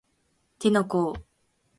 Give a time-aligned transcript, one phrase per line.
[0.57, 1.13] 手の甲